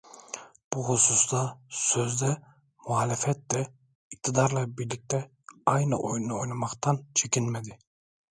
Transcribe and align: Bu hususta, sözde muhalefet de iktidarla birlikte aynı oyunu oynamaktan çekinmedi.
Bu 0.73 0.83
hususta, 0.85 1.39
sözde 1.79 2.29
muhalefet 2.87 3.51
de 3.53 3.67
iktidarla 4.11 4.77
birlikte 4.77 5.31
aynı 5.65 5.95
oyunu 5.99 6.39
oynamaktan 6.39 7.05
çekinmedi. 7.15 7.79